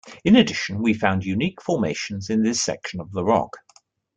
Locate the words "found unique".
0.95-1.61